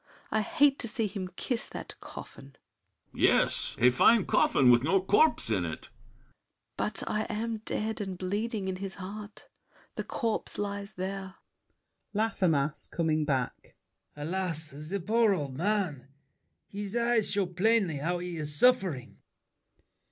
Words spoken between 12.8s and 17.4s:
(coming back). Alas, the poor old man! His eyes